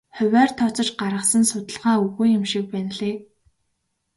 [0.17, 3.15] Хувиар тооцож гаргасан судалгаа үгүй юм шиг байна лээ.